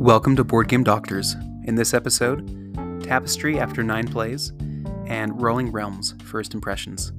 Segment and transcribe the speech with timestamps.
[0.00, 1.36] Welcome to Board Game Doctors.
[1.64, 4.50] In this episode, Tapestry after nine plays,
[5.04, 7.12] and Rolling Realms first impressions.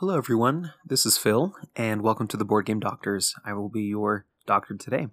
[0.00, 0.72] Hello, everyone.
[0.84, 3.32] This is Phil, and welcome to the Board Game Doctors.
[3.44, 5.06] I will be your doctor today.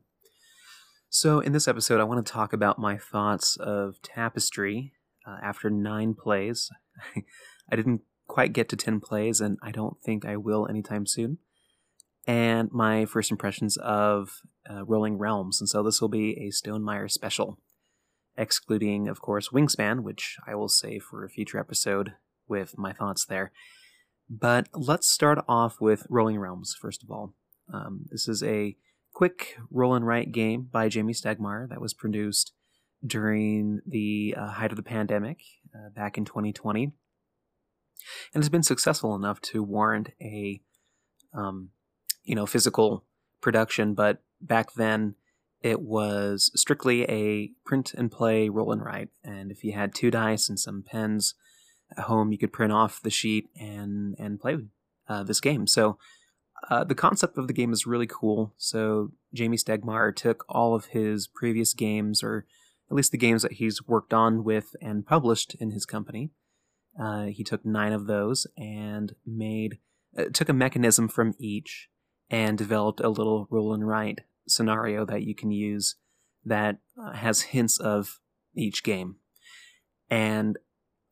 [1.08, 4.94] So, in this episode, I want to talk about my thoughts of Tapestry
[5.24, 6.72] uh, after nine plays.
[7.72, 11.38] I didn't quite get to 10 plays, and I don't think I will anytime soon.
[12.30, 15.60] And my first impressions of uh, Rolling Realms.
[15.60, 17.58] And so this will be a Stonemaier special,
[18.38, 22.14] excluding, of course, Wingspan, which I will save for a future episode
[22.48, 23.52] with my thoughts there.
[24.30, 27.34] But let's start off with Rolling Realms, first of all.
[27.74, 28.78] Um, this is a
[29.12, 32.54] quick roll and write game by Jamey Stegmaier that was produced
[33.04, 35.40] during the uh, height of the pandemic
[35.74, 36.94] uh, back in 2020
[38.36, 40.62] and has been successful enough to warrant a
[41.34, 41.72] um,
[42.30, 43.04] you know physical
[43.42, 45.16] production but back then
[45.62, 50.12] it was strictly a print and play roll and write and if you had two
[50.12, 51.34] dice and some pens
[51.98, 54.58] at home, you could print off the sheet and and play
[55.08, 55.68] uh, this game.
[55.68, 55.98] So
[56.70, 58.54] uh, the concept of the game is really cool.
[58.58, 62.46] So Jamey Stegmaier took all of his previous games, or
[62.90, 66.32] at least the games that he's worked on with and published in his company.
[67.00, 69.80] Uh, he took nine of those and made
[70.18, 71.90] uh, took a mechanism from each
[72.30, 75.96] and developed a little roll and write scenario that you can use
[76.46, 78.20] that uh, has hints of
[78.56, 79.18] each game.
[80.10, 80.58] And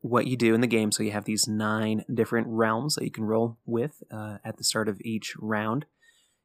[0.01, 0.91] what you do in the game.
[0.91, 4.63] So you have these nine different realms that you can roll with uh, at the
[4.63, 5.85] start of each round.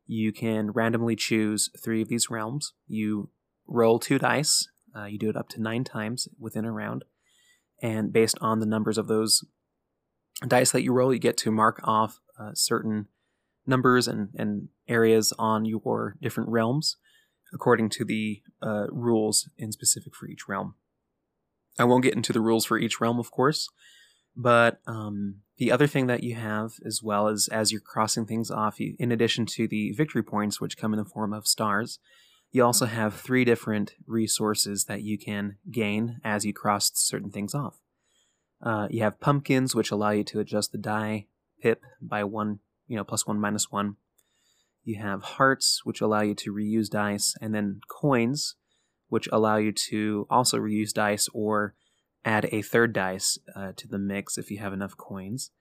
[0.06, 2.72] You can randomly choose three of these realms.
[2.86, 3.30] You
[3.66, 4.68] roll two dice.
[4.94, 7.04] Uh, you do it up to nine times within a round.
[7.80, 9.44] And based on the numbers of those
[10.46, 13.06] dice that you roll, you get to mark off uh, certain
[13.66, 16.96] numbers and, and areas on your different realms
[17.54, 20.74] according to the uh, rules in specific for each realm.
[21.78, 23.68] I won't get into the rules for each realm, of course,
[24.36, 28.50] but um, the other thing that you have as well as as you're crossing things
[28.50, 31.98] off, you, in addition to the victory points, which come in the form of stars,
[32.50, 37.54] you also have three different resources that you can gain as you cross certain things
[37.54, 37.80] off.
[38.62, 41.26] Uh, you have pumpkins, which allow you to adjust the die
[41.60, 42.60] pip by one,
[42.92, 43.96] you know, plus one, minus one.
[44.84, 48.56] You have hearts, which allow you to reuse dice, and then coins,
[49.08, 51.74] which allow you to also reuse dice or
[52.22, 55.52] add a third dice uh, to the mix if you have enough coins.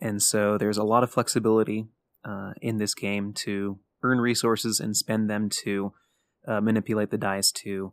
[0.00, 1.86] And so there's a lot of flexibility
[2.24, 5.92] uh, in this game to earn resources and spend them to
[6.48, 7.92] uh, manipulate the dice to,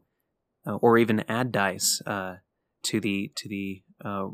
[0.66, 2.38] uh, or even add dice uh,
[2.84, 4.30] to the to the uh,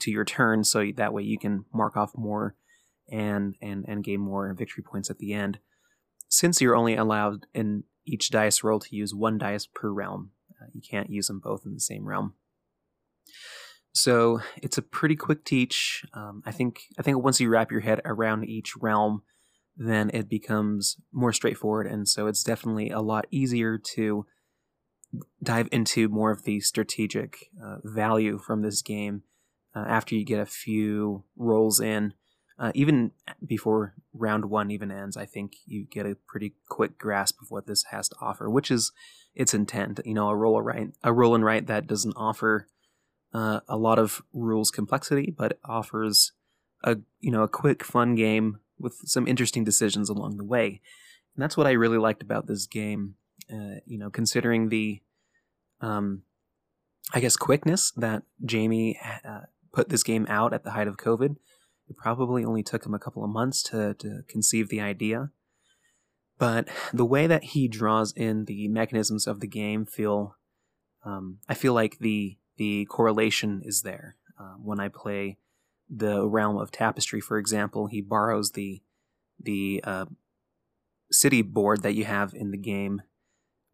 [0.00, 2.56] to your turn, so that way you can mark off more
[3.10, 5.58] and and and gain more victory points at the end.
[6.28, 10.30] Since you're only allowed in each dice roll to use one dice per realm.
[10.50, 12.34] Uh, you can't use them both in the same realm.
[13.92, 16.04] So it's a pretty quick teach.
[16.14, 19.22] Um, I think I think once you wrap your head around each realm,
[19.76, 24.26] then it becomes more straightforward, and so it's definitely a lot easier to
[25.42, 29.22] dive into more of the strategic uh, value from this game
[29.76, 32.14] uh, after you get a few rolls in
[32.58, 33.12] uh, even
[33.44, 37.66] before round one even ends, I think you get a pretty quick grasp of what
[37.66, 38.92] this has to offer, which is
[39.34, 40.00] its intent.
[40.04, 42.68] You know, a roll and write, a roll and write that doesn't offer
[43.32, 46.32] uh, a lot of rules complexity, but offers
[46.84, 50.80] a you know a quick, fun game with some interesting decisions along the way.
[51.34, 53.14] And that's what I really liked about this game.
[53.52, 55.00] Uh, you know, considering the,
[55.80, 56.22] um,
[57.12, 61.36] I guess, quickness that Jamey uh, put this game out at the height of COVID
[61.92, 65.30] it probably only took him a couple of months to, to conceive the idea.
[66.38, 70.36] But the way that he draws in the mechanisms of the game feel,
[71.04, 74.16] um, I feel like the the correlation is there.
[74.40, 75.38] Uh, when I play
[75.88, 78.82] the realm of tapestry, for example, he borrows the
[79.38, 80.06] the uh,
[81.10, 83.02] city board that you have in the game,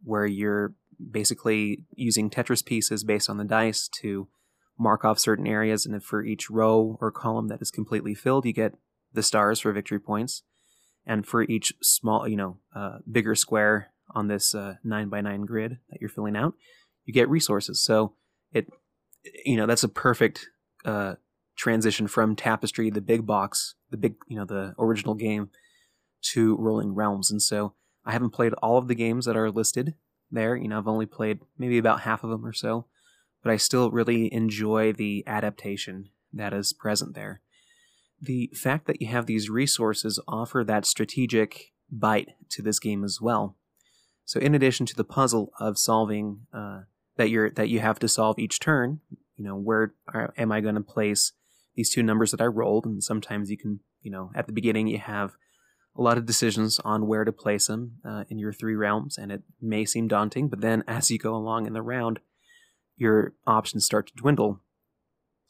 [0.03, 4.29] where you're basically using Tetris pieces based on the dice to
[4.79, 8.53] mark off certain areas, and for each row or column that is completely filled, you
[8.53, 8.75] get
[9.13, 10.43] the stars for victory points.
[11.07, 15.47] And for each small, you know, uh, bigger square on this uh, nine by nine
[15.47, 16.55] grid that you're filling out,
[17.07, 17.83] you get resources.
[17.83, 18.13] So
[18.53, 18.71] it,
[19.45, 20.49] you know, that's a perfect
[20.85, 21.15] uh,
[21.57, 25.51] transition from Tapestry, the big box, the big, you know, the original game,
[26.21, 27.31] to Rolling Realms.
[27.31, 29.95] And so I haven't played all of the games that are listed
[30.31, 30.57] there.
[30.57, 32.87] You know, I've only played maybe about half of them or so
[33.49, 37.41] but I still really enjoy the adaptation that is present there.
[38.21, 43.21] the fact that you have these resources offer that strategic bite to this game as
[43.21, 43.57] well.
[44.25, 46.81] So in addition to the puzzle of solving uh,
[47.17, 49.01] that you're that you have to solve each turn,
[49.37, 51.33] you know where are, am I going to place
[51.75, 54.89] these two numbers that I rolled, and sometimes you can you know at the beginning
[54.89, 55.37] you have
[55.97, 59.33] a lot of decisions on where to place them uh, in your three realms, and
[59.33, 62.21] it may seem daunting, but then as you go along in the round,
[62.99, 64.61] your options start to dwindle.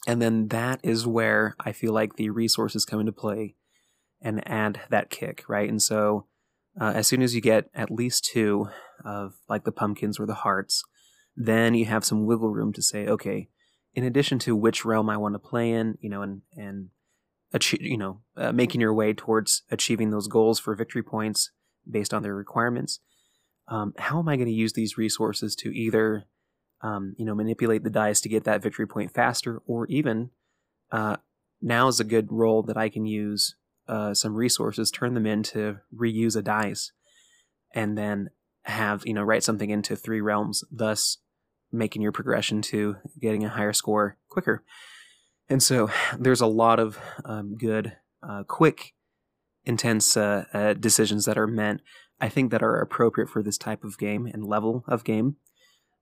[0.06, 3.56] And then that is where I feel like the resources come into play
[4.22, 5.68] and add that kick, right?
[5.68, 6.26] And so
[6.80, 8.68] uh, as soon as you get at least two
[9.04, 10.82] of like the pumpkins or the hearts,
[11.36, 13.48] then you have some wiggle room to say, okay,
[13.94, 16.88] in addition to which realm I want to play in, you know, and and
[17.52, 21.50] achieve, you know, uh, making your way towards achieving those goals for victory points
[21.88, 23.00] based on their requirements.
[23.68, 26.24] Um, how am I going to use these resources to either,
[26.82, 30.30] um, you know, manipulate the dice to get that victory point faster, or even
[30.92, 31.16] uh,
[31.60, 33.56] now is a good role that I can use
[33.88, 36.92] uh, some resources, turn them into reuse a dice,
[37.74, 38.30] and then
[38.62, 41.18] have you know write something into three realms, thus
[41.72, 44.64] making your progression to getting a higher score quicker.
[45.48, 48.94] And so there's a lot of um, good, uh, quick,
[49.64, 51.80] intense uh, uh, decisions that are meant,
[52.20, 55.36] I think, that are appropriate for this type of game and level of game.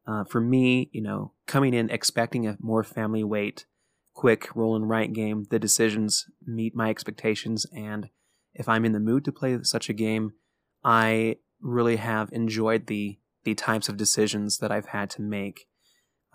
[0.06, 3.66] Uh, for me, you know, coming in expecting a more family weight,
[4.14, 7.66] quick roll and write game, the decisions meet my expectations.
[7.74, 8.08] And
[8.54, 10.32] if I'm in the mood to play such a game,
[10.84, 15.66] I really have enjoyed the the types of decisions that I've had to make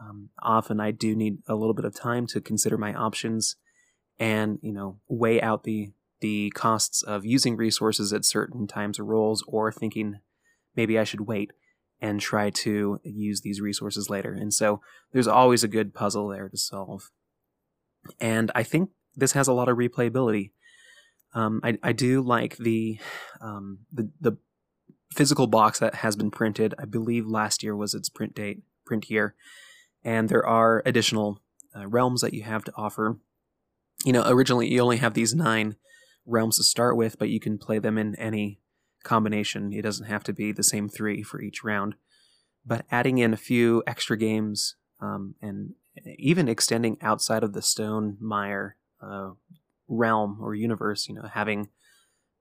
[0.01, 3.56] um, often I do need a little bit of time to consider my options
[4.19, 5.91] and you know weigh out the
[6.21, 10.19] the costs of using resources at certain times or roles or thinking
[10.75, 11.51] maybe I should wait
[12.01, 14.33] and try to use these resources later.
[14.33, 14.81] And so
[15.12, 17.12] there's always a good puzzle there to solve.
[18.19, 20.51] And I think this has a lot of replayability.
[21.33, 23.00] Um, I, I do like the,
[23.39, 24.38] um, the the
[25.13, 26.74] physical box that has been printed.
[26.80, 29.36] I believe last year was its print date, print year,
[30.03, 31.42] and there are additional
[31.75, 33.18] uh, realms that you have to offer.
[34.03, 35.75] You know, originally you only have these nine
[36.25, 38.59] realms to start with, but you can play them in any
[39.03, 39.74] combination.
[39.74, 41.95] It doesn't have to be the same three for each round.
[42.65, 45.74] But adding in a few extra games um, and
[46.18, 49.31] even extending outside of the Stonemaier uh,
[49.88, 51.69] realm or universe, you know, having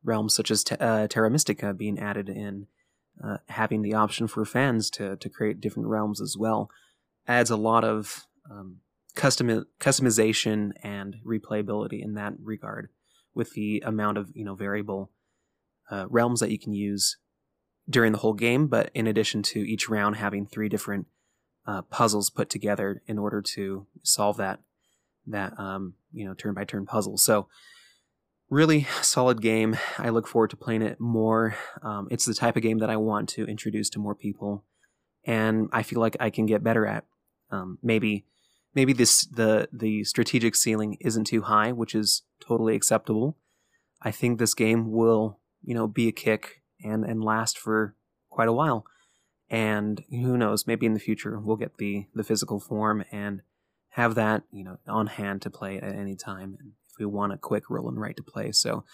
[0.04, 2.66] realms such as uh, Terra Mystica being added in,
[3.22, 6.70] uh, having the option for fans to to create different realms as well
[7.26, 8.78] adds a lot of um,
[9.14, 12.88] custom customization and replayability in that regard,
[13.34, 15.10] with the amount of you know variable
[15.90, 17.18] uh, realms that you can use
[17.88, 18.66] during the whole game.
[18.66, 21.06] But in addition to each round having three different
[21.66, 24.60] uh, puzzles put together in order to solve that
[25.26, 27.18] that um, you know turn by turn puzzle.
[27.18, 27.48] So
[28.48, 29.76] really solid game.
[29.98, 31.56] I look forward to playing it more.
[31.82, 34.64] Um, it's the type of game that I want to introduce to more people
[35.24, 37.04] and I feel like I can get better at.
[37.50, 38.26] Um, maybe
[38.74, 43.36] maybe this the the strategic ceiling isn't too high, which is totally acceptable.
[44.02, 47.94] I think this game will you know be a kick and and last for
[48.28, 48.84] quite a while.
[49.52, 53.42] And who knows, maybe in the future we'll get the the physical form and
[53.90, 56.56] have that you know on hand to play at any time
[56.88, 58.52] if we want a quick roll and write to play.
[58.52, 58.84] So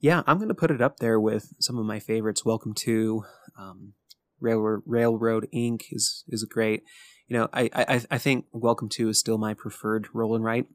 [0.00, 2.44] yeah, I'm going to put it up there with some of my favorites.
[2.44, 3.24] Welcome to
[3.56, 3.92] um,
[4.40, 5.86] Railroad, Railroad Ink.
[5.92, 6.82] is is great.
[7.28, 10.66] You know, I, I I think Welcome to is still my preferred roll and write.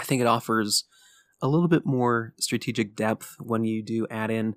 [0.00, 0.84] I think it offers
[1.42, 4.54] a little bit more strategic depth when you do add in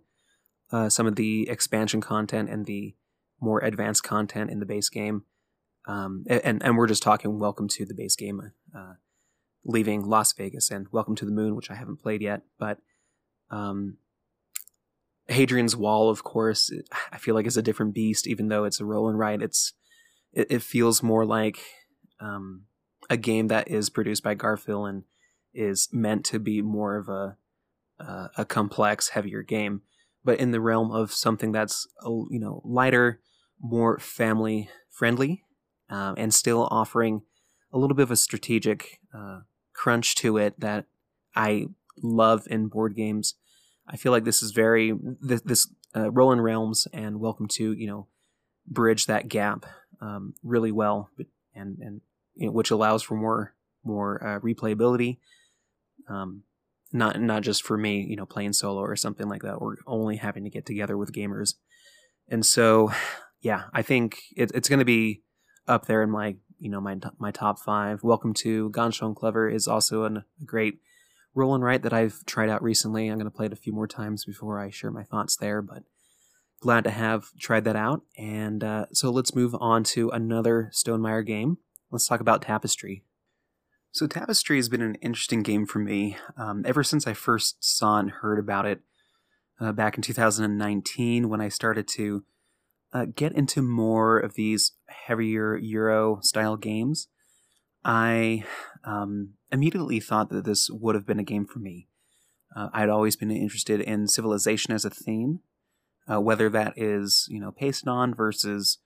[0.71, 2.95] uh, some of the expansion content and the
[3.41, 5.23] more advanced content in the base game.
[5.87, 8.93] Um, and and we're just talking Welcome to the base game, uh,
[9.63, 12.79] leaving Las Vegas and Welcome to the Moon, which I haven't played yet, but
[13.51, 13.97] um,
[15.27, 16.71] Hadrian's Wall, of course,
[17.11, 18.27] I feel like is a different beast.
[18.27, 19.73] Even though it's a roll and write, it's
[20.33, 21.59] it, it feels more like
[22.19, 22.63] um,
[23.09, 25.03] a game that is produced by Garphill and
[25.55, 27.37] is meant to be more of a
[27.99, 29.81] uh, a complex, heavier game.
[30.23, 33.21] But in the realm of something that's you know lighter,
[33.59, 35.43] more family friendly,
[35.89, 37.21] uh, and still offering
[37.71, 39.41] a little bit of a strategic uh,
[39.73, 40.85] crunch to it that
[41.35, 41.67] I
[42.01, 43.35] love in board games
[43.87, 47.87] I feel like this is very this, this uh, Rolling Realms and Welcome to you
[47.87, 48.07] know
[48.67, 49.65] bridge that gap
[50.01, 51.09] um, really well,
[51.53, 52.01] and and
[52.35, 55.17] you know, which allows for more more uh, replayability.
[56.07, 56.43] Um,
[56.91, 60.17] not not just for me, you know, playing solo or something like that, or only
[60.17, 61.55] having to get together with gamers.
[62.27, 62.91] And so,
[63.41, 65.21] yeah, I think it, it's going to be
[65.67, 68.03] up there in my you know my my top five.
[68.03, 70.79] Welcome to Ganz Schön Clever is also an, a great
[71.33, 73.07] Roll and Write that I've tried out recently.
[73.07, 75.61] I'm going to play it a few more times before I share my thoughts there,
[75.61, 75.83] but
[76.61, 78.03] glad to have tried that out.
[78.17, 81.57] And uh, so let's move on to another Stonemaier game.
[81.91, 83.03] Let's talk about Tapestry.
[83.95, 87.97] So Tapestry has been an interesting game for me um, ever since I first saw
[87.97, 88.81] and heard about it
[89.57, 92.25] uh, back in 2019 when I started to
[92.91, 97.07] uh, get into more of these heavier Euro style games.
[97.85, 98.43] I
[98.83, 101.87] um, immediately thought that this would have been a game for me.
[102.53, 105.39] Uh, I'd always been interested in civilization as a theme,
[106.11, 108.79] uh, whether that is you know pasted on versus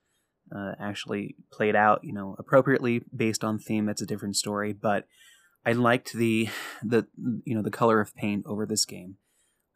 [0.54, 3.86] uh, actually played out you know appropriately based on theme.
[3.86, 4.72] That's a different story.
[4.72, 5.06] But
[5.64, 6.48] I liked the
[6.82, 7.06] the
[7.44, 9.16] you know the color of paint over this game.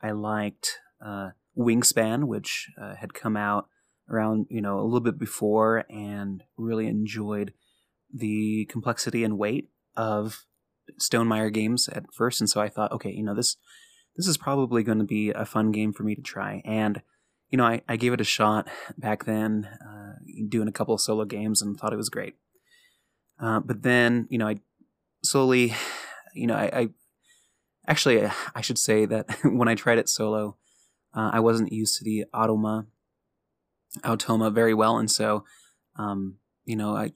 [0.03, 3.69] I liked uh, Wingspan, which uh, had come out
[4.11, 7.53] around you know a little bit before, and really enjoyed
[8.13, 10.45] the complexity and weight of
[11.01, 13.57] Stonemaier games at first, and so I thought, okay, you know this
[14.17, 17.03] this is probably going to be a fun game for me to try, and
[17.55, 18.69] you know I, I gave it a shot
[18.99, 20.15] back then, uh,
[20.49, 22.35] doing a couple of solo games, and thought it was great.
[23.39, 24.57] Uh, but then you know I
[25.23, 25.73] slowly,
[26.35, 26.89] you know I, I
[27.87, 30.57] actually I should say that when I tried it solo,
[31.17, 32.87] uh, I wasn't used to the Automa
[34.01, 35.45] Automa very well, and so
[35.95, 37.13] um, you know I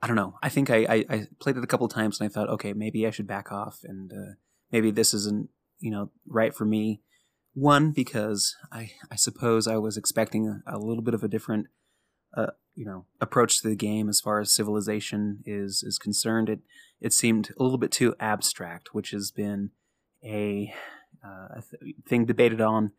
[0.00, 0.38] I don't know.
[0.40, 2.74] I think I, I, I, played it a couple of times and I thought, okay,
[2.74, 4.34] maybe I should back off and uh,
[4.70, 5.48] maybe this isn't
[5.80, 7.00] you know right for me.
[7.54, 11.68] One because I I suppose I was expecting a, a little bit of a different
[12.36, 16.48] uh, you know approach to the game as far as civilization is is concerned.
[16.48, 16.60] It
[17.00, 19.70] it seemed a little bit too abstract, which has been
[20.24, 20.72] a,
[21.22, 22.92] uh, th- thing debated on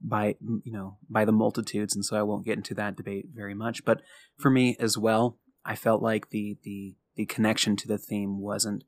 [0.00, 3.54] by you know by the multitudes and so I won't get into that debate very
[3.54, 3.84] much.
[3.84, 4.02] But
[4.36, 8.84] for me as well I felt like the the the connection to the theme wasn't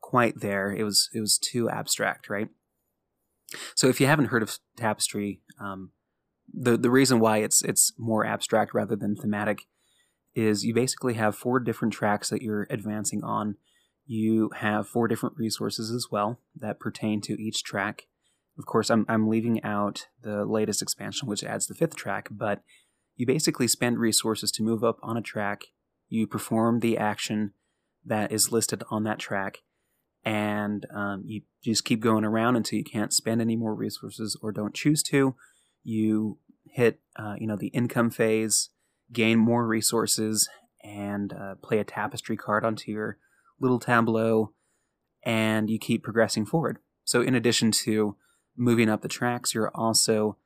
[0.00, 0.72] quite there.
[0.72, 2.48] It was it was too abstract right
[3.74, 5.90] so if you haven't heard of tapestry um,
[6.52, 9.66] the the reason why it's it's more abstract rather than thematic
[10.36, 13.56] is you basically have four different tracks that you're advancing on.
[14.04, 18.02] You have four different resources as well that pertain to each track.
[18.58, 22.62] Of course, I'm, I'm leaving out the latest expansion, which adds the fifth track, but
[23.16, 25.62] you basically spend resources to move up on a track.
[26.08, 27.54] You perform the action
[28.04, 29.62] that is listed on that track,
[30.26, 34.50] and um, you just keep going around until you can't spend any more resources or
[34.50, 35.36] don't choose to.
[35.84, 38.70] You hit, uh, you know, the income phase,
[39.12, 40.48] gain more resources,
[40.82, 43.18] and uh, play a tapestry card onto your
[43.60, 44.52] little tableau,
[45.24, 46.78] and you keep progressing forward.
[47.04, 48.16] So, in addition to
[48.56, 50.38] moving up the tracks, you're also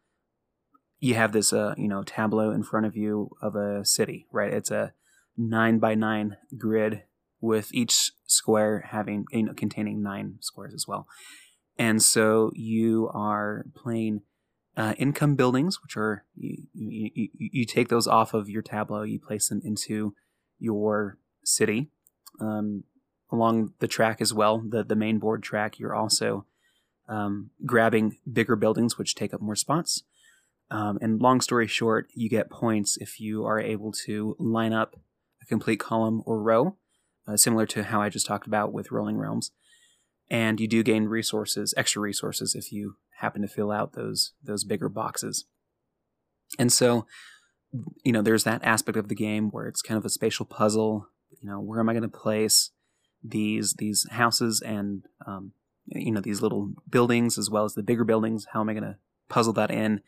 [0.99, 4.53] you have this uh, you know tableau in front of you of a city, right?
[4.53, 4.93] It's a
[5.39, 7.05] nine by nine grid
[7.41, 11.07] with each square having you know containing nine squares as well.
[11.79, 14.21] And so you are playing
[14.77, 19.19] uh, income buildings, which are you, you, you, take those off of your tableau, you
[19.19, 20.15] place them into
[20.59, 21.91] your city.
[22.41, 22.85] Um,
[23.33, 26.47] along the track as well, the the main board track, you're also
[27.09, 30.05] um, grabbing bigger buildings, which take up more spots.
[30.71, 34.97] Um, and long story short, you get points if you are able to line up
[35.43, 36.77] a complete column or row,
[37.31, 39.51] uh, similar to how I just talked about with Rolling Realms.
[40.31, 44.65] And you do gain resources, extra resources, if you happen to fill out those those
[44.65, 45.45] bigger boxes.
[46.59, 47.07] And so,
[48.05, 51.09] you know, there's that aspect of the game where it's kind of a spatial puzzle.
[51.41, 52.71] You know, where am I going to place
[53.23, 55.53] these these houses and um,
[55.87, 58.47] you know these little buildings as well as the bigger buildings.
[58.53, 58.97] How am I going to
[59.29, 60.01] puzzle that in?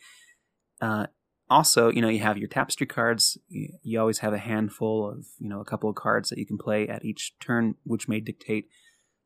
[0.81, 1.07] Uh,
[1.53, 3.39] also, you know, you have your tapestry cards.
[3.49, 6.59] You, always have a handful of, you know, a couple of cards that you can
[6.59, 8.67] play at each turn, which may dictate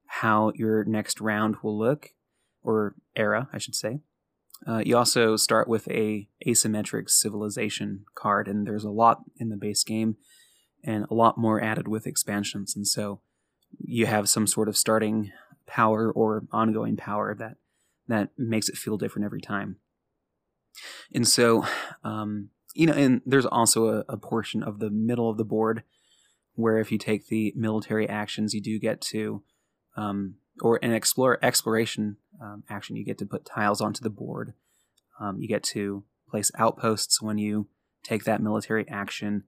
[0.06, 2.10] how your next round will look,
[2.62, 4.00] or era, I should say.
[4.66, 9.56] Uh, you also start with a asymmetric civilization card, and there's a lot in the
[9.56, 10.16] base game,
[10.84, 12.74] and a lot more added with expansions.
[12.74, 13.20] And so,
[13.78, 15.32] you have some sort of starting
[15.66, 17.56] power or ongoing power that
[18.08, 19.76] that makes it feel different every time.
[21.14, 21.64] And so,
[22.04, 25.82] um, you know, and there's also a, a, portion of the middle of the board
[26.54, 29.42] where if you take the military actions, you do get to,
[29.96, 34.54] um, or an explore exploration um, action, you get to put tiles onto the board.
[35.20, 37.68] Um, you get to place outposts when you
[38.02, 39.44] take that military action,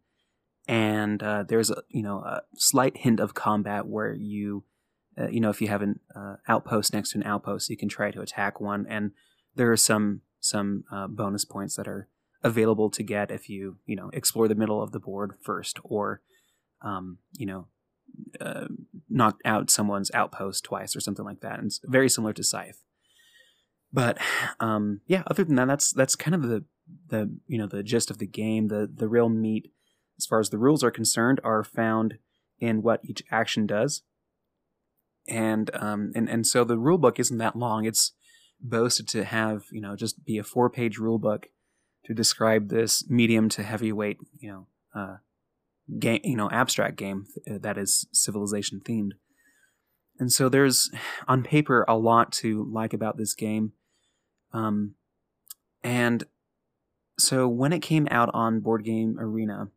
[0.66, 4.64] and uh, there's a you know a slight hint of combat where you
[5.18, 7.88] uh, you know, if you have an uh, outpost next to an outpost, you can
[7.88, 9.12] try to attack one, and
[9.56, 12.08] there are some some uh, bonus points that are
[12.42, 16.20] available to get if you you know explore the middle of the board first, or
[16.82, 17.66] um, you know
[18.40, 18.66] uh,
[19.08, 21.58] knock out someone's outpost twice or something like that.
[21.58, 22.82] And it's very similar to Scythe.
[23.92, 24.18] But
[24.60, 26.64] um, yeah, other than that, that's that's kind of the
[27.08, 28.68] the you know the gist of the game.
[28.68, 29.72] The the real meat,
[30.18, 32.18] as far as the rules are concerned, are found
[32.58, 34.02] in what each action does.
[35.26, 37.84] And um and and so the rule book isn't that long.
[37.84, 38.12] It's
[38.60, 41.46] boasted to have you know just be a four page rule book
[42.04, 45.16] to describe this medium to heavyweight you know uh,
[45.98, 49.12] game you know abstract game that is civilization themed.
[50.18, 50.90] And so there's
[51.28, 53.72] on paper a lot to like about this game.
[54.52, 54.94] Um,
[55.82, 56.24] and
[57.18, 59.68] so when it came out on Board Game Arena,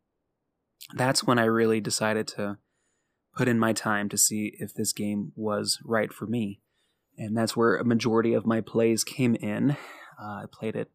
[0.95, 2.57] that's when I really decided to
[3.35, 6.59] put in my time to see if this game was right for me.
[7.17, 9.71] And that's where a majority of my plays came in.
[10.19, 10.89] Uh, I played it,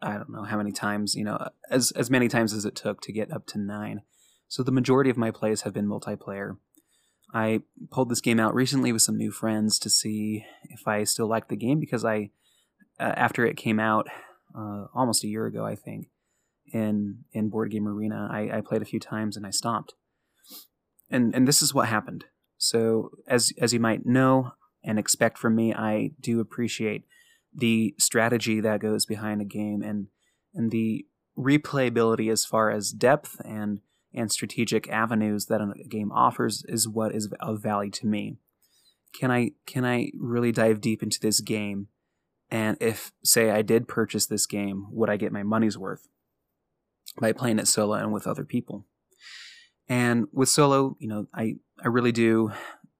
[0.00, 3.00] I don't know how many times, you know, as, as many times as it took
[3.02, 4.02] to get up to nine.
[4.48, 6.56] So the majority of my plays have been multiplayer.
[7.34, 11.28] I pulled this game out recently with some new friends to see if I still
[11.28, 12.30] liked the game because I,
[13.00, 14.06] uh, after it came out
[14.56, 16.08] uh, almost a year ago, I think,
[16.72, 19.94] in in Board Game Arena, I, I played a few times and I stopped.
[21.10, 22.24] And and this is what happened.
[22.56, 24.52] So as as you might know
[24.86, 27.04] and expect from me, I do appreciate
[27.52, 30.06] the strategy that goes behind a game and
[30.54, 31.04] and the
[31.36, 33.80] replayability as far as depth and
[34.14, 38.38] and strategic avenues that a game offers is what is of value to me.
[39.18, 41.88] Can I can I really dive deep into this game?
[42.48, 46.06] And if say I did purchase this game, would I get my money's worth
[47.20, 48.86] by playing it solo and with other people?
[49.88, 52.52] And with solo, you know, I I really do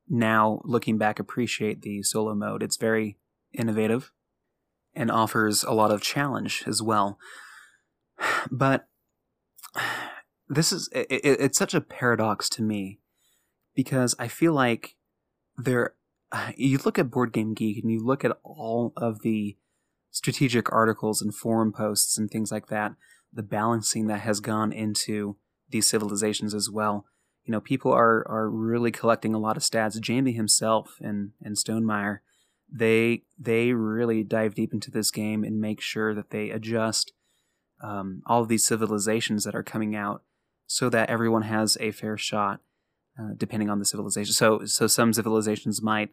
[0.08, 2.62] now looking back appreciate the solo mode.
[2.62, 3.18] It's very
[3.52, 4.12] innovative
[4.94, 7.18] and offers a lot of challenge as well.
[8.50, 8.88] But
[10.48, 13.00] this is it, it, it's such a paradox to me
[13.74, 14.96] because I feel like
[15.56, 15.94] there
[16.56, 19.56] you look at Board Game Geek and you look at all of the
[20.10, 22.92] strategic articles and forum posts and things like that,
[23.32, 25.36] the balancing that has gone into
[25.68, 27.04] these civilizations as well.
[27.46, 29.98] You know, people are are really collecting a lot of stats.
[29.98, 32.18] Jamey himself and and Stonemaier,
[32.70, 37.12] they they really dive deep into this game and make sure that they adjust
[37.80, 40.22] um, all of these civilizations that are coming out
[40.66, 42.60] so that everyone has a fair shot,
[43.18, 44.32] uh, depending on the civilization.
[44.32, 46.10] So, so some civilizations might,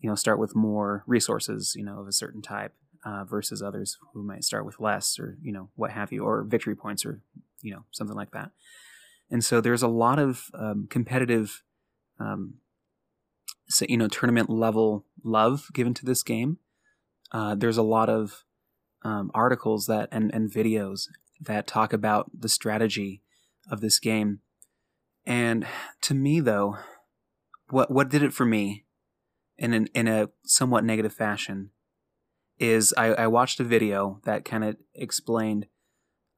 [0.00, 3.96] you know, start with more resources, you know, of a certain type, uh, versus others
[4.12, 7.20] who might start with less, or you know, what have you, or victory points, or
[7.62, 8.50] you know, something like that.
[9.30, 11.62] And so there's a lot of um, competitive,
[12.18, 12.54] um,
[13.68, 16.58] so, you know, tournament level love given to this game.
[17.32, 18.44] Uh, there's a lot of
[19.02, 21.08] um, articles that and, and videos
[21.40, 23.22] that talk about the strategy
[23.70, 24.40] of this game.
[25.26, 25.66] And
[26.02, 26.78] to me, though,
[27.68, 28.84] what what did it for me,
[29.58, 31.70] in an, in a somewhat negative fashion,
[32.58, 35.66] is I, I watched a video that kind of explained,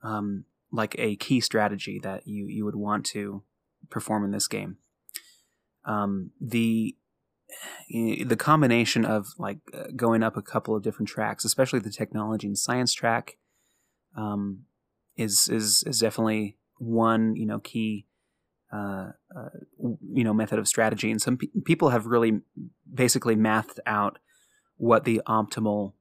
[0.03, 3.43] um, like a key strategy that you you would want to
[3.91, 4.79] perform in this game.
[5.85, 6.97] Um, the
[7.91, 12.47] the combination of like uh, going up a couple of different tracks, especially the technology
[12.47, 13.39] and science track,
[14.17, 14.65] um,
[15.17, 18.07] is is is definitely one you know key
[18.73, 19.49] uh, uh,
[20.13, 22.41] you know method of strategy, and some pe- people have really
[22.93, 24.19] basically mathed out
[24.77, 25.95] what the optimal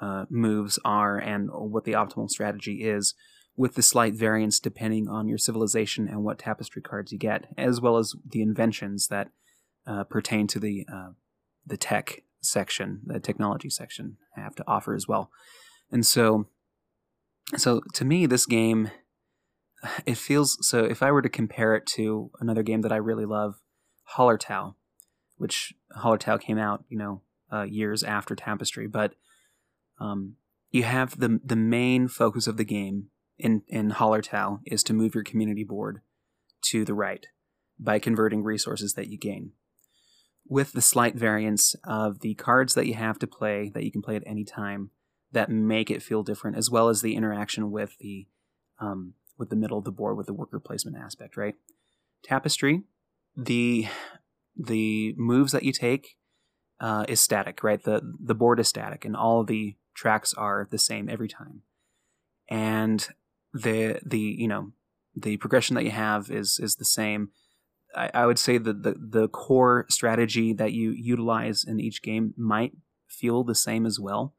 [0.00, 3.14] uh, moves are and what the optimal strategy is,
[3.56, 7.80] with the slight variance depending on your civilization and what tapestry cards you get, as
[7.80, 9.30] well as the inventions that
[9.86, 11.10] uh, pertain to the uh,
[11.64, 15.30] the tech section, the technology section, have to offer as well.
[15.90, 16.46] And so,
[17.56, 18.90] so to me, this game
[20.06, 20.84] it feels so.
[20.84, 23.60] If I were to compare it to another game that I really love,
[24.16, 24.74] Hallertau,
[25.36, 29.14] which Hallertau came out, you know, uh, years after Tapestry, but
[29.98, 30.36] um,
[30.70, 33.08] you have the the main focus of the game
[33.38, 36.00] in in Hallertau is to move your community board
[36.70, 37.26] to the right
[37.78, 39.52] by converting resources that you gain.
[40.48, 44.02] With the slight variance of the cards that you have to play that you can
[44.02, 44.90] play at any time
[45.32, 48.26] that make it feel different, as well as the interaction with the
[48.80, 51.54] um, with the middle of the board with the worker placement aspect, right?
[52.22, 52.84] Tapestry,
[53.36, 53.86] the
[54.56, 56.16] the moves that you take
[56.80, 57.82] uh, is static, right?
[57.82, 61.62] The the board is static, and all the tracks are the same every time.
[62.48, 63.06] And
[63.56, 64.72] the the you know
[65.14, 67.30] the progression that you have is is the same.
[67.94, 72.34] I, I would say that the the core strategy that you utilize in each game
[72.36, 72.72] might
[73.08, 74.34] feel the same as well,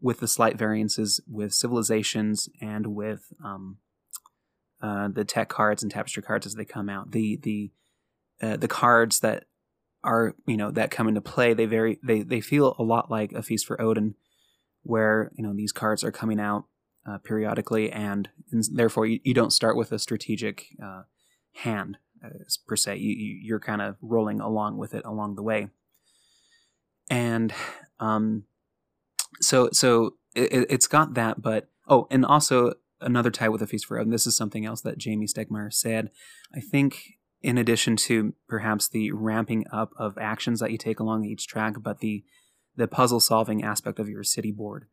[0.00, 3.78] with the slight variances with civilizations and with um,
[4.80, 7.10] uh, the tech cards and tapestry cards as they come out.
[7.10, 7.70] The the
[8.40, 9.44] uh, the cards that
[10.04, 13.32] are you know that come into play they very they they feel a lot like
[13.32, 14.14] a feast for odin
[14.82, 16.64] where you know these cards are coming out
[17.08, 21.02] uh, periodically and, and therefore you, you, don't start with a strategic uh,
[21.52, 22.28] hand uh,
[22.66, 22.96] per se.
[22.96, 25.68] You, you you're kind of rolling along with it along the way.
[27.08, 27.52] And
[28.00, 28.44] um
[29.40, 33.86] so so it, it's got that but oh and also another tie with a feast
[33.86, 36.10] for odin this is something else that Jamey stegmaier said.
[36.54, 41.24] I think in addition to perhaps the ramping up of actions that you take along
[41.24, 42.24] each track, but the
[42.76, 44.86] the puzzle solving aspect of your city board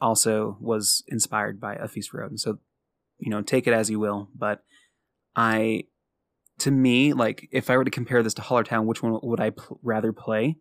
[0.00, 2.38] also was inspired by A Feast for Odin.
[2.38, 2.58] So,
[3.18, 4.28] you know, take it as you will.
[4.34, 4.62] But
[5.34, 5.84] I,
[6.58, 9.50] to me, like if I were to compare this to Hallertau, which one would I
[9.50, 10.56] pl- rather play?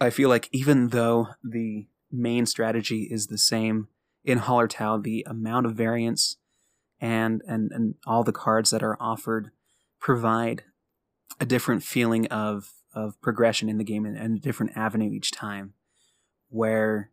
[0.00, 3.88] I feel like even though the main strategy is the same
[4.24, 6.36] in Hallertau, the amount of variance
[7.00, 9.50] and and and all the cards that are offered
[9.98, 10.64] provide
[11.38, 15.30] a different feeling of of progression in the game and, and a different avenue each
[15.30, 15.74] time
[16.48, 17.10] where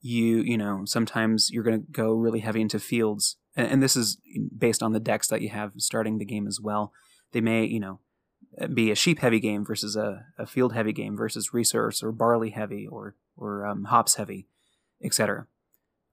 [0.00, 3.96] you you know sometimes you're going to go really heavy into fields and, and, this
[3.96, 4.18] is
[4.56, 6.92] based on the decks that you have starting the game as well.
[7.32, 8.00] They may you know
[8.72, 12.50] be a sheep heavy game versus a, a field heavy game versus resource or barley
[12.50, 14.48] heavy or or um, hops heavy
[15.02, 15.46] etc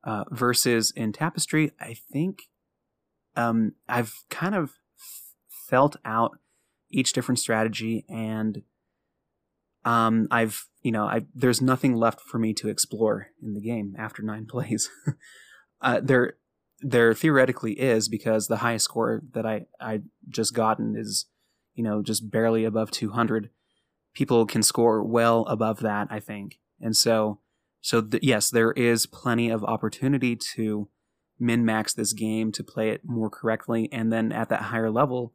[0.04, 2.43] uh, versus in tapestry i think
[3.36, 4.74] um, i've kind of
[5.48, 6.38] felt out
[6.91, 8.62] each different strategy and
[9.86, 13.95] um, I've you know I there's nothing left for me to explore in the game
[13.98, 14.89] after nine plays.
[15.82, 16.34] uh, there
[16.82, 21.28] there theoretically is because the highest score that I I just gotten is
[21.74, 23.50] you know just barely above 200.
[24.13, 27.39] People can score well above that, I think, and so
[27.82, 30.89] so th- yes, there is plenty of opportunity to
[31.38, 35.34] min max this game to play it more correctly, and then at that higher level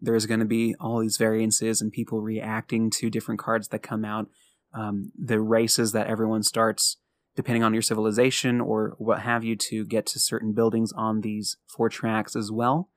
[0.00, 4.04] there's going to be all these variances and people reacting to different cards that come
[4.04, 4.28] out.
[4.74, 6.98] Um, the races that everyone starts,
[7.34, 11.56] depending on your civilization or what have you, to get to certain buildings on these
[11.66, 12.90] four tracks as well.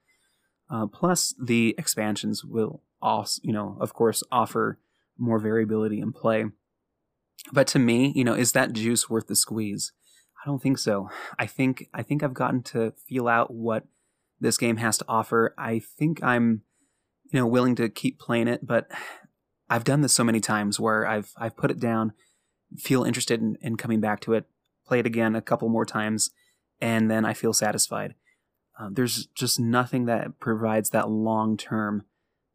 [0.70, 4.80] Uh, plus, the expansions will also, you know, of course, offer
[5.18, 6.46] more variability in play.
[7.52, 9.94] But to me, you know, is that juice worth the squeeze?
[10.44, 11.10] I don't think so.
[11.38, 13.86] I think I think I've gotten to feel out what
[14.40, 15.54] this game has to offer.
[15.58, 16.62] I think I'm
[17.32, 18.88] you know, willing to keep playing it, but
[19.70, 22.14] I've done this so many times where I've I've put it down,
[22.78, 24.46] feel interested in, in coming back to it,
[24.86, 26.32] play it again a couple more times,
[26.82, 28.16] and then I feel satisfied.
[28.80, 32.06] Uh, there's just nothing that provides that long term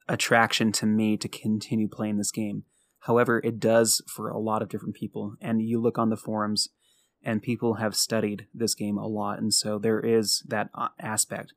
[0.09, 2.65] attraction to me to continue playing this game.
[3.01, 5.37] However, it does for a lot of different people.
[5.41, 6.71] And you look on the forums,
[7.23, 11.53] and people have studied this game a lot, and so there is that uh, aspect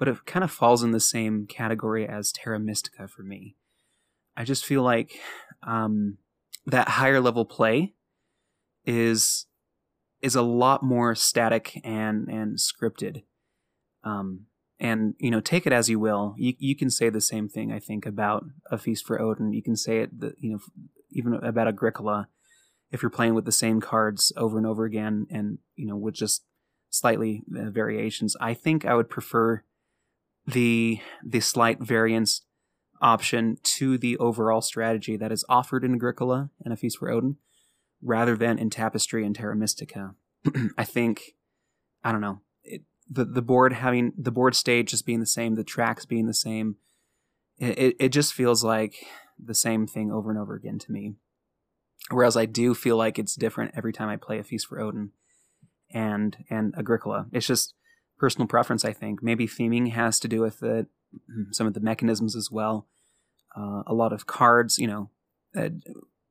[0.00, 3.54] but it kind of falls in the same category as Terra Mystica for me.
[4.34, 5.20] I just feel like
[5.62, 6.16] um,
[6.64, 7.92] that higher level play
[8.86, 9.46] is
[10.22, 13.24] is a lot more static and and scripted.
[14.02, 14.46] Um,
[14.80, 16.34] and you know, take it as you will.
[16.38, 19.52] You you can say the same thing I think about a feast for Odin.
[19.52, 20.60] You can say it, the, you know,
[21.10, 22.28] even about Agricola.
[22.90, 26.14] If you're playing with the same cards over and over again, and you know, with
[26.14, 26.42] just
[26.88, 29.62] slightly uh, variations, I think I would prefer
[30.46, 32.42] the the slight variance
[33.00, 37.36] option to the overall strategy that is offered in Agricola and A Feast for Odin,
[38.02, 40.14] rather than in Tapestry and Terra Mystica.
[40.78, 41.34] I think,
[42.04, 45.54] I don't know, it, the the board having the board stage just being the same,
[45.54, 46.76] the tracks being the same,
[47.58, 48.94] it it just feels like
[49.42, 51.14] the same thing over and over again to me.
[52.10, 55.12] Whereas I do feel like it's different every time I play A Feast for Odin
[55.92, 57.26] and and Agricola.
[57.32, 57.74] It's just
[58.20, 59.22] personal preference, I think.
[59.22, 62.86] Maybe theming has to do with it, mm, some of the mechanisms as well.
[63.56, 65.10] Uh, a lot of cards, you know,
[65.56, 65.70] uh,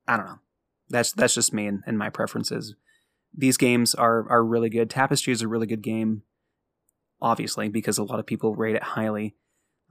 [0.07, 0.39] I don't know.
[0.89, 2.75] That's that's just me and, and, my preferences.
[3.35, 4.89] These games are are really good.
[4.89, 6.23] Tapestry is a really good game,
[7.21, 9.35] obviously, because a lot of people rate it highly.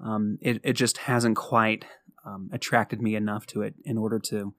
[0.03, 1.85] Um, it it just hasn't quite
[2.25, 4.55] um, attracted me enough to it in order to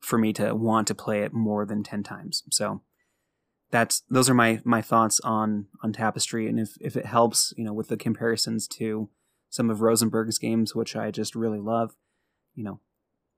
[0.00, 2.44] for me to want to play it more than ten times.
[2.50, 2.82] So
[3.70, 6.48] that's those are my my thoughts on on tapestry.
[6.48, 9.08] And if if it helps you know with the comparisons to
[9.50, 11.96] some of rosenberg's games which i just really love
[12.54, 12.80] you know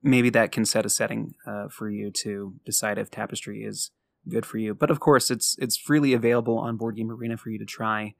[0.02, 3.90] maybe that can set a setting uh, for you to decide if tapestry is
[4.28, 4.74] good for you.
[4.74, 8.14] But of course it's it's freely available on board game arena for you to try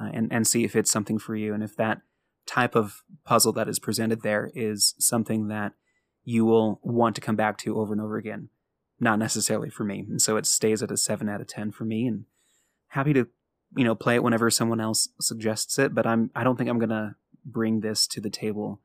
[0.00, 1.54] uh, and and see if it's something for you.
[1.54, 2.02] And if that
[2.46, 5.72] type of puzzle that is presented there is something that
[6.24, 8.48] you will want to come back to over and over again
[9.00, 10.04] not necessarily for me.
[10.08, 12.24] And so it stays at a 7 out of 10 for me and
[12.88, 13.26] happy to,
[13.76, 16.78] you know, play it whenever someone else suggests it, but I'm I don't think I'm
[16.78, 18.80] going to bring this to the table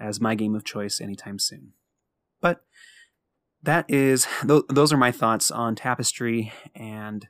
[0.00, 1.72] as my game of choice anytime soon.
[2.40, 2.64] But
[3.62, 7.28] that is th- those are my thoughts on Tapestry and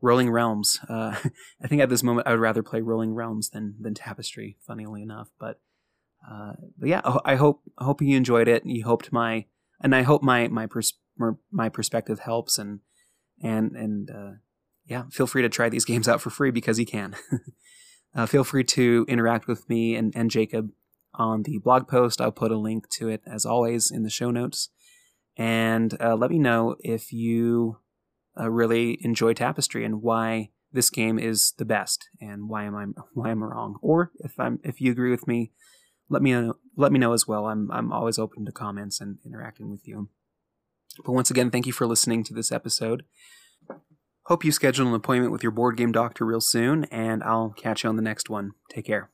[0.00, 0.80] Rolling Realms.
[0.88, 1.16] Uh,
[1.62, 4.56] I think at this moment I would rather play Rolling Realms than than Tapestry.
[4.66, 5.60] Funnily enough, but,
[6.30, 8.64] uh, but yeah, I hope I hope you enjoyed it.
[8.64, 9.46] You hoped my
[9.82, 10.98] and I hope my my pers-
[11.50, 12.80] my perspective helps and
[13.42, 14.30] and and uh,
[14.86, 17.16] yeah, feel free to try these games out for free because you can.
[18.14, 20.70] uh, feel free to interact with me and, and Jacob
[21.14, 22.20] on the blog post.
[22.20, 24.70] I'll put a link to it as always in the show notes.
[25.36, 27.78] And uh, let me know if you
[28.38, 32.86] uh, really enjoy Tapestry and why this game is the best and why am I
[33.14, 33.76] why am I wrong?
[33.82, 35.52] Or if I'm if you agree with me,
[36.12, 37.46] let me know, let me know as well.
[37.46, 40.10] I'm I'm always open to comments and interacting with you.
[41.04, 43.04] But once again, thank you for listening to this episode.
[44.26, 47.82] Hope you schedule an appointment with your board game doctor real soon, and I'll catch
[47.82, 48.52] you on the next one.
[48.70, 49.10] Take care.